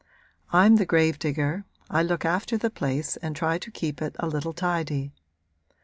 I'm 0.51 0.77
the 0.77 0.85
grave 0.87 1.19
digger, 1.19 1.63
I 1.87 2.01
look 2.01 2.25
after 2.25 2.57
the 2.57 2.71
place 2.71 3.17
and 3.17 3.35
try 3.35 3.59
to 3.59 3.69
keep 3.69 4.01
it 4.01 4.15
a 4.17 4.25
little 4.25 4.51
tidy. 4.51 5.11